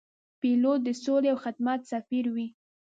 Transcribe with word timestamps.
پیلوټ 0.39 0.79
د 0.85 0.89
سولې 1.03 1.27
او 1.33 1.37
خدمت 1.45 1.79
سفیر 1.91 2.25
وي. 2.35 2.47